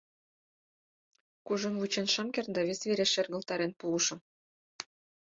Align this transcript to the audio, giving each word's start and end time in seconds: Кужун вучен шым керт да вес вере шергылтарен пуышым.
Кужун 1.45 1.75
вучен 1.79 2.07
шым 2.13 2.27
керт 2.35 2.49
да 2.55 2.61
вес 2.67 2.81
вере 2.89 3.05
шергылтарен 3.13 3.71
пуышым. 3.79 4.19